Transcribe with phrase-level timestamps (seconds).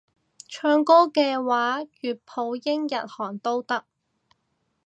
[0.47, 3.85] 唱歌嘅話粵普英日韓都得